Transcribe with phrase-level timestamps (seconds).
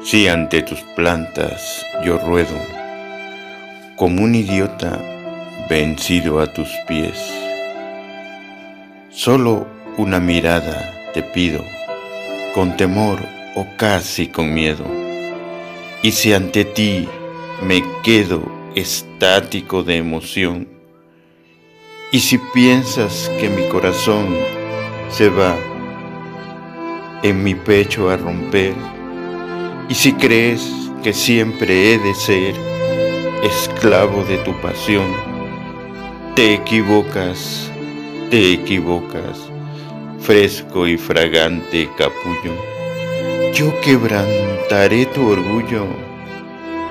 [0.00, 2.56] Si ante tus plantas yo ruedo,
[3.96, 4.98] como un idiota
[5.68, 7.18] vencido a tus pies,
[9.10, 9.66] solo
[9.96, 11.62] una mirada te pido,
[12.54, 13.20] con temor
[13.54, 14.84] o casi con miedo.
[16.02, 17.08] Y si ante ti
[17.62, 18.42] me quedo
[18.74, 20.68] estático de emoción,
[22.10, 24.36] y si piensas que mi corazón
[25.08, 25.56] se va
[27.22, 28.74] en mi pecho a romper,
[29.88, 30.70] y si crees
[31.02, 32.54] que siempre he de ser
[33.42, 35.12] esclavo de tu pasión,
[36.36, 37.70] te equivocas,
[38.30, 39.50] te equivocas,
[40.20, 42.54] fresco y fragante capullo.
[43.52, 45.86] Yo quebrantaré tu orgullo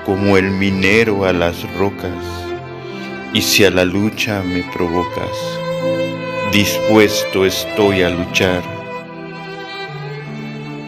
[0.04, 2.24] como el minero a las rocas,
[3.32, 5.30] y si a la lucha me provocas,
[6.52, 8.62] dispuesto estoy a luchar.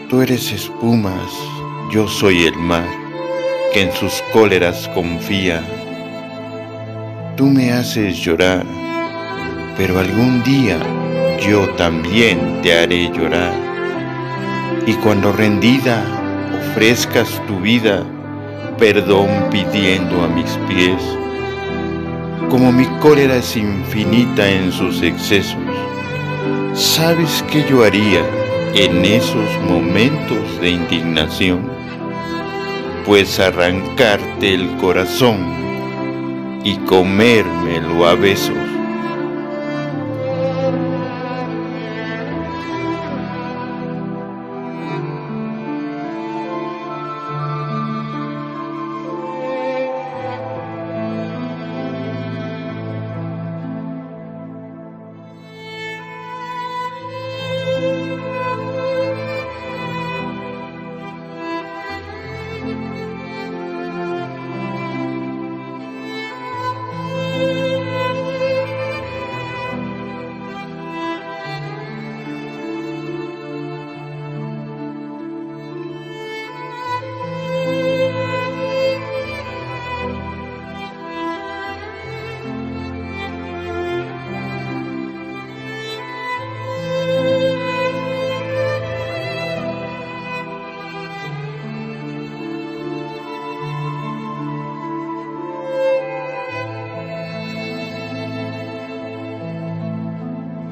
[0.09, 1.33] Tú eres espumas,
[1.91, 2.87] yo soy el mar,
[3.73, 5.63] que en sus cóleras confía.
[7.37, 8.65] Tú me haces llorar,
[9.77, 10.79] pero algún día
[11.39, 13.53] yo también te haré llorar.
[14.87, 16.03] Y cuando rendida
[16.71, 18.03] ofrezcas tu vida,
[18.77, 21.01] perdón pidiendo a mis pies,
[22.49, 25.57] como mi cólera es infinita en sus excesos,
[26.73, 28.21] ¿sabes qué yo haría
[28.73, 31.74] en esos momentos de indignación?
[33.05, 35.37] Pues arrancarte el corazón
[36.63, 38.64] y comérmelo a besos